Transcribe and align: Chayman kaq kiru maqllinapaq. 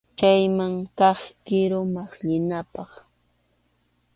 Chayman 0.17 0.73
kaq 0.97 1.21
kiru 1.45 1.81
maqllinapaq. 1.93 2.91